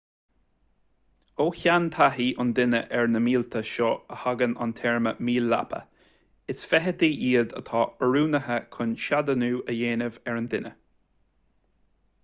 ó 1.43 1.45
sheantaithí 1.57 2.23
an 2.43 2.53
duine 2.59 2.79
ar 3.01 3.11
na 3.15 3.21
míolta 3.25 3.61
seo 3.71 3.89
a 4.15 4.17
thagann 4.21 4.55
an 4.65 4.73
téarma 4.79 5.13
míol 5.29 5.51
leapa 5.55 5.83
is 6.55 6.63
feithidí 6.71 7.11
iad 7.29 7.55
atá 7.61 7.85
oiriúnaithe 8.09 8.59
chun 8.79 8.99
seadánú 9.05 9.51
a 9.67 9.79
dhéanamh 9.79 10.19
ar 10.25 10.41
an 10.43 10.51
duine 10.57 10.73